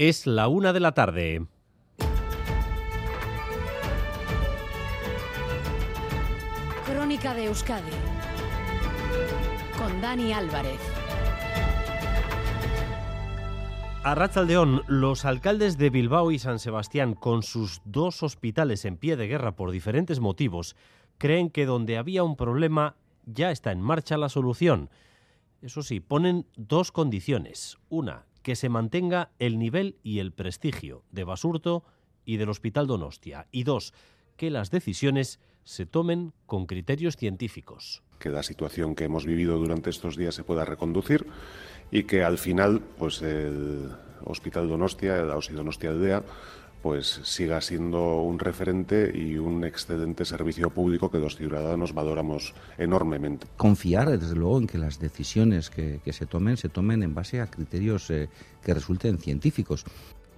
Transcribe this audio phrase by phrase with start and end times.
[0.00, 1.46] Es la una de la tarde.
[6.86, 7.90] Crónica de Euskadi
[9.76, 10.80] con Dani Álvarez.
[14.02, 19.16] A Ratzaldeón, los alcaldes de Bilbao y San Sebastián, con sus dos hospitales en pie
[19.16, 20.76] de guerra por diferentes motivos,
[21.18, 22.96] creen que donde había un problema
[23.26, 24.88] ya está en marcha la solución.
[25.60, 27.76] Eso sí, ponen dos condiciones.
[27.90, 31.84] Una, que se mantenga el nivel y el prestigio de Basurto
[32.24, 33.46] y del Hospital Donostia.
[33.50, 33.92] Y dos,
[34.36, 38.02] que las decisiones se tomen con criterios científicos.
[38.18, 41.26] Que la situación que hemos vivido durante estos días se pueda reconducir
[41.90, 43.90] y que al final pues el
[44.24, 46.22] Hospital Donostia, la OSI Donostia Aldea,
[46.82, 53.46] pues siga siendo un referente y un excelente servicio público que los ciudadanos valoramos enormemente.
[53.56, 57.40] Confiar, desde luego, en que las decisiones que, que se tomen se tomen en base
[57.40, 58.28] a criterios eh,
[58.64, 59.84] que resulten científicos.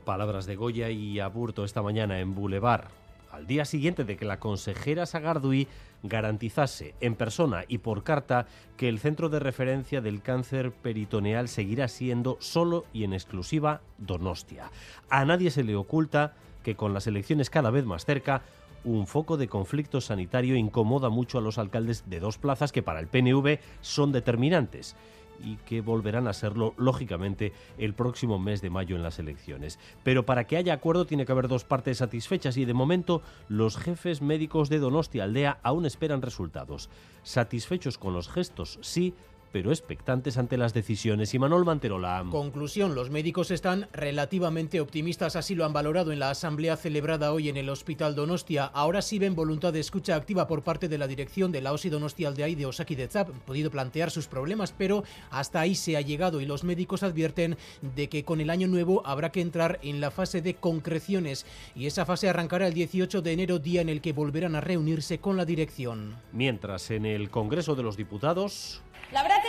[0.05, 2.88] Palabras de Goya y Aburto esta mañana en Boulevard
[3.33, 5.66] al día siguiente de que la consejera Sagardui
[6.02, 11.89] garantizase en persona y por carta que el centro de referencia del cáncer peritoneal seguirá
[11.89, 14.71] siendo solo y en exclusiva Donostia.
[15.09, 18.43] A nadie se le oculta que con las elecciones cada vez más cerca,
[18.85, 23.01] un foco de conflicto sanitario incomoda mucho a los alcaldes de dos plazas que para
[23.01, 24.96] el PNV son determinantes
[25.43, 29.79] y que volverán a serlo, lógicamente, el próximo mes de mayo en las elecciones.
[30.02, 33.76] Pero para que haya acuerdo tiene que haber dos partes satisfechas y de momento los
[33.76, 36.90] jefes médicos de Donostia Aldea aún esperan resultados.
[37.23, 39.15] Satisfechos con los gestos, sí,
[39.53, 41.35] pero expectantes ante las decisiones.
[41.35, 42.25] Y Manuel Manterola.
[42.31, 47.49] Conclusión, los médicos están relativamente optimistas, así lo han valorado en la asamblea celebrada hoy
[47.49, 48.65] en el Hospital Donostia.
[48.65, 51.91] Ahora sí ven voluntad de escucha activa por parte de la dirección de la OSI
[51.91, 53.29] Donostia Aldea y de Osaki de Zap.
[53.29, 57.57] Han podido plantear sus problemas, pero hasta ahí se ha llegado y los médicos advierten
[57.95, 61.87] de que con el año nuevo habrá que entrar en la fase de concreciones y
[61.87, 65.37] esa fase arrancará el 18 de enero, día en el que volverán a reunirse con
[65.37, 66.17] la dirección.
[66.33, 69.42] Mientras en el Congreso de los Diputados la verdad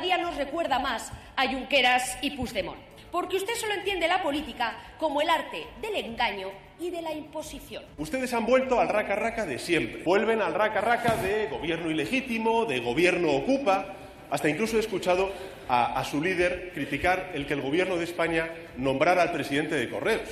[0.00, 2.78] día nos recuerda más a Junqueras y Puigdemont,
[3.10, 7.84] porque usted solo entiende la política como el arte del engaño y de la imposición.
[7.98, 10.02] Ustedes han vuelto al raca raca de siempre.
[10.02, 13.94] Vuelven al raca raca de gobierno ilegítimo, de gobierno ocupa.
[14.30, 15.30] Hasta incluso he escuchado
[15.68, 19.90] a, a su líder criticar el que el gobierno de España nombrara al presidente de
[19.90, 20.28] Correos.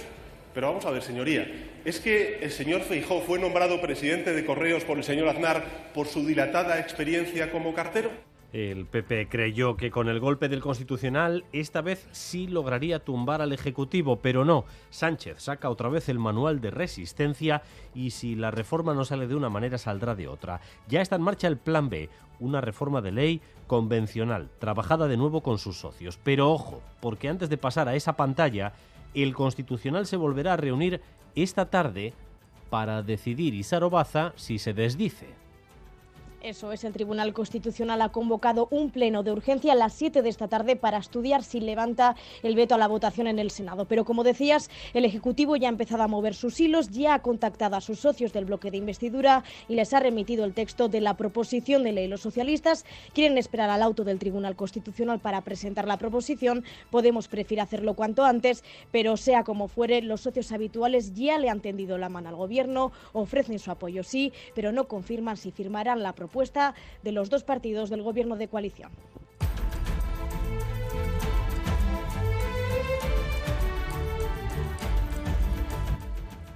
[0.55, 1.47] Pero vamos a ver, señoría,
[1.85, 5.63] ¿es que el señor Feijó fue nombrado presidente de Correos por el señor Aznar
[5.93, 8.11] por su dilatada experiencia como cartero?
[8.53, 13.53] El PP creyó que con el golpe del Constitucional esta vez sí lograría tumbar al
[13.53, 14.65] Ejecutivo, pero no.
[14.89, 17.63] Sánchez saca otra vez el manual de resistencia
[17.95, 20.63] y si la reforma no sale de una manera saldrá de otra.
[20.89, 22.09] Ya está en marcha el Plan B,
[22.41, 26.19] una reforma de ley convencional, trabajada de nuevo con sus socios.
[26.25, 28.73] Pero ojo, porque antes de pasar a esa pantalla,
[29.13, 31.03] el Constitucional se volverá a reunir
[31.35, 32.15] esta tarde
[32.71, 35.48] para decidir Isarobaza si se desdice.
[36.49, 40.31] Eso es, el Tribunal Constitucional ha convocado un pleno de urgencia a las 7 de
[40.31, 43.85] esta tarde para estudiar si levanta el veto a la votación en el Senado.
[43.85, 47.77] Pero como decías, el Ejecutivo ya ha empezado a mover sus hilos, ya ha contactado
[47.77, 51.19] a sus socios del bloque de investidura y les ha remitido el texto de la
[51.19, 52.09] proposición de ley.
[52.09, 56.65] Los socialistas quieren esperar al auto del Tribunal Constitucional para presentar la proposición.
[56.91, 61.61] Podemos prefiere hacerlo cuanto antes, pero sea como fuere, los socios habituales ya le han
[61.61, 66.15] tendido la mano al Gobierno, ofrecen su apoyo sí, pero no confirman si firmarán la
[66.15, 68.93] proposición propuesta de los dos partidos del gobierno de coalición.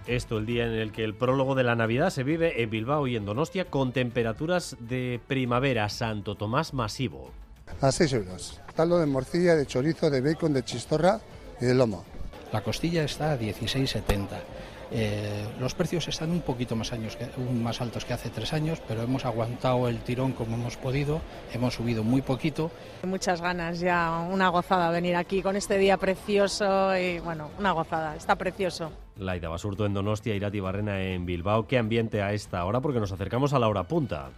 [0.06, 3.09] Esto el día en el que el prólogo de la Navidad se vive en Bilbao
[3.09, 7.32] y en Donostia con temperaturas de primavera, Santo Tomás masivo.
[7.81, 8.60] A 6 euros.
[8.76, 11.20] Caldo de morcilla, de chorizo, de bacon, de chistorra
[11.60, 12.04] y de lomo.
[12.53, 14.28] La costilla está a 16,70.
[14.94, 18.80] Eh, los precios están un poquito más, años que, más altos que hace tres años,
[18.86, 21.20] pero hemos aguantado el tirón como hemos podido,
[21.53, 22.70] hemos subido muy poquito.
[23.04, 28.16] Muchas ganas ya, una gozada venir aquí con este día precioso y bueno, una gozada,
[28.16, 28.93] está precioso.
[29.16, 31.66] Laida Basurto en Donostia, Irati Barrena en Bilbao.
[31.66, 32.81] ¿Qué ambiente a esta hora?
[32.81, 34.31] Porque nos acercamos a la hora punta.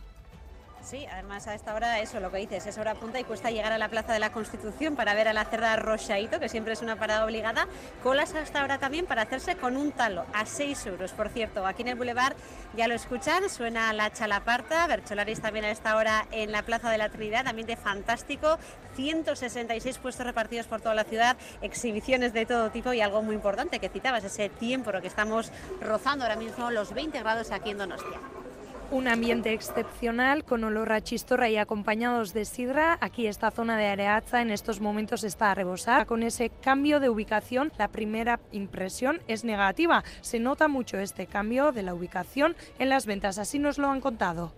[0.85, 3.73] Sí, además a esta hora, eso lo que dices, es hora punta y cuesta llegar
[3.73, 6.83] a la Plaza de la Constitución para ver a la cerda Rochaito, que siempre es
[6.83, 7.67] una parada obligada.
[8.03, 11.13] Colas hasta ahora también para hacerse con un talo, a 6 euros.
[11.13, 12.37] Por cierto, aquí en el Boulevard
[12.77, 16.99] ya lo escuchan, suena la chalaparta, Bercholaris también a esta hora en la Plaza de
[16.99, 18.59] la Trinidad, ambiente fantástico,
[18.95, 23.79] 166 puestos repartidos por toda la ciudad, exhibiciones de todo tipo y algo muy importante
[23.79, 28.44] que citabas, ese tiempo que estamos rozando ahora mismo los 20 grados aquí en Donostia.
[28.91, 32.97] Un ambiente excepcional con olor a chistorra y acompañados de sidra.
[33.01, 36.07] Aquí esta zona de Areaza en estos momentos está a rebosar.
[36.07, 40.05] Con ese cambio de ubicación, la primera impresión es negativa.
[40.21, 43.39] Se nota mucho este cambio de la ubicación en las ventas.
[43.39, 44.53] Así nos lo han contado.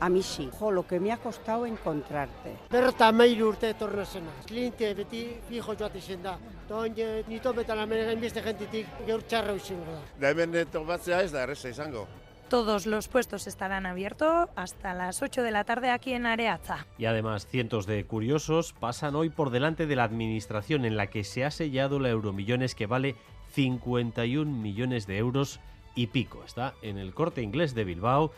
[0.00, 0.48] A mí sí.
[0.58, 2.56] Jo, lo que me ha costado encontrarte.
[2.70, 4.32] Berta meiru urte etorna zena.
[4.46, 6.38] Klinte beti fijo joate izen da.
[6.66, 6.96] Toin
[7.28, 10.02] nito betan amene gainbeste gentitik gaur txarra izango da.
[10.18, 12.08] Da hemen topatzea ez da erreza izango.
[12.52, 16.86] Todos los puestos estarán abiertos hasta las 8 de la tarde aquí en Areaza.
[16.98, 21.24] Y además, cientos de curiosos pasan hoy por delante de la administración en la que
[21.24, 23.16] se ha sellado la Euromillones que vale
[23.52, 25.60] 51 millones de euros
[25.94, 26.42] y pico.
[26.44, 28.32] Está en el corte inglés de Bilbao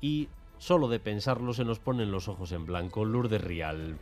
[0.00, 3.04] y solo de pensarlo se nos ponen los ojos en blanco.
[3.04, 3.98] Lourdes Rial.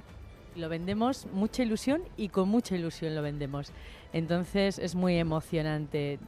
[0.57, 3.71] Lo vendemos mucha ilusión y con mucha ilusión lo vendemos.
[4.13, 6.19] Entonces es muy emocionante.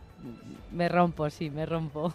[0.70, 2.14] Me rompo, sí, me rompo.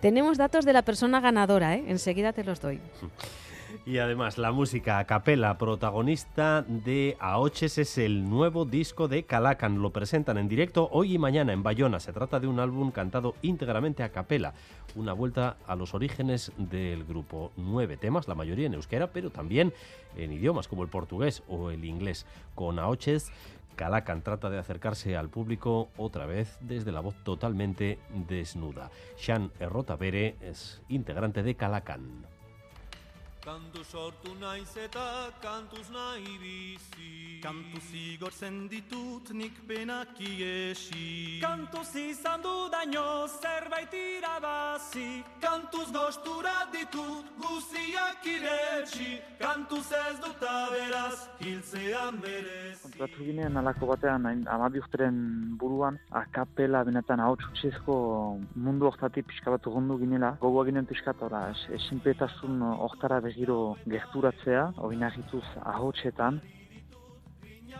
[0.00, 1.84] Tenemos datos de la persona ganadora, ¿eh?
[1.86, 2.80] enseguida te los doy.
[3.86, 9.82] Y además, la música a capela protagonista de Aoches es el nuevo disco de Calacan.
[9.82, 12.00] Lo presentan en directo hoy y mañana en Bayona.
[12.00, 14.54] Se trata de un álbum cantado íntegramente a capela.
[14.94, 17.52] Una vuelta a los orígenes del grupo.
[17.56, 19.72] Nueve temas, la mayoría en euskera, pero también
[20.16, 22.26] en idiomas como el portugués o el inglés.
[22.54, 23.30] Con Aoches
[23.76, 27.98] Calacan trata de acercarse al público otra vez desde la voz totalmente
[28.28, 28.90] desnuda.
[29.16, 32.33] Sean Errotabere es integrante de Calacan.
[33.44, 37.40] Kantu sortu naiz eta kantuz nahi bizi.
[37.44, 41.40] Kantu zigortzen ditut nik penak iesi.
[41.42, 45.20] Kantuz izan du daño zerbait irabazi.
[45.44, 49.20] Kantuz gostura ditut guziak iretsi.
[49.42, 54.24] Kantuz ez dut aberaz hiltzean berez Kontratu ginean alako batean
[54.54, 55.18] amabi urteren
[55.60, 57.94] buruan akapela benetan hau txutsezko
[58.56, 60.32] mundu oktatik pixka bat gundu ginela.
[60.40, 61.44] Gogoa ginen pixka ora
[61.76, 66.40] esinpetasun oktara giro gerturatzea, oinagituz ahotsetan.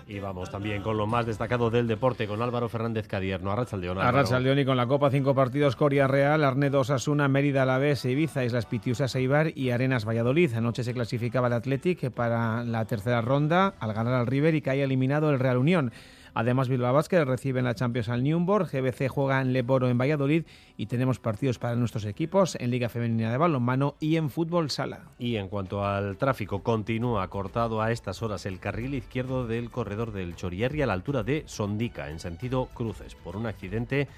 [0.06, 3.52] Y vamos también con lo más destacado del deporte, con Álvaro Fernández Cadierno.
[3.52, 4.18] Arrachaldeón, Álvaro.
[4.18, 8.66] Arrachaldeón y con la Copa, cinco partidos, Coria Real, Arnedo Osasuna, Mérida Alavés, Ibiza, Islas
[8.66, 10.52] Pitiusas Eibar y Arenas Valladolid.
[10.54, 14.70] Anoche se clasificaba el Athletic para la tercera ronda al ganar al River y que
[14.70, 15.92] haya eliminado el Real Unión.
[16.34, 20.44] Además, Bilbao Basket recibe en la Champions al Newborn, GBC juega en Leboro en Valladolid
[20.76, 25.04] y tenemos partidos para nuestros equipos en Liga Femenina de Balonmano y en Fútbol Sala.
[25.18, 30.12] Y en cuanto al tráfico, continúa cortado a estas horas el carril izquierdo del corredor
[30.12, 34.08] del Chorierri a la altura de Sondica, en sentido cruces, por un accidente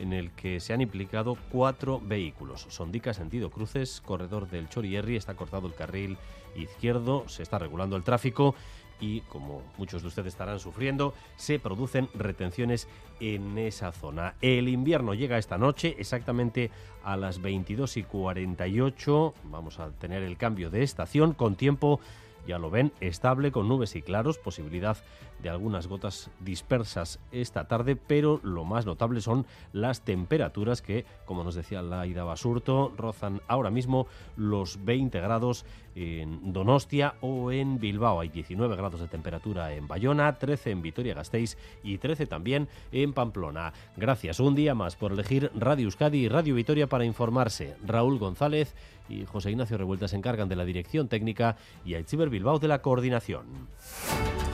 [0.00, 2.66] en el que se han implicado cuatro vehículos.
[2.68, 6.16] Sondica, sentido cruces, corredor del Chorierri, está cortado el carril
[6.54, 8.54] izquierdo, se está regulando el tráfico
[9.00, 12.88] y, como muchos de ustedes estarán sufriendo, se producen retenciones
[13.20, 14.34] en esa zona.
[14.40, 16.70] El invierno llega esta noche, exactamente
[17.04, 19.34] a las 22 y 48.
[19.44, 22.00] Vamos a tener el cambio de estación con tiempo
[22.46, 24.96] ya lo ven, estable con nubes y claros, posibilidad
[25.42, 31.44] de algunas gotas dispersas esta tarde, pero lo más notable son las temperaturas que, como
[31.44, 34.06] nos decía Laida Basurto, rozan ahora mismo
[34.36, 38.20] los 20 grados en Donostia o en Bilbao.
[38.20, 43.72] Hay 19 grados de temperatura en Bayona, 13 en Vitoria-Gasteiz y 13 también en Pamplona.
[43.96, 47.76] Gracias un día más por elegir Radio Euskadi y Radio Vitoria para informarse.
[47.84, 48.74] Raúl González
[49.08, 52.82] y José Ignacio Revuelta se encargan de la dirección técnica y Aichiber Bilbao de la
[52.82, 53.46] coordinación.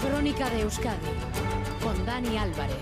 [0.01, 0.99] Crónica de Euskadi
[1.83, 2.77] con Dani Álvarez.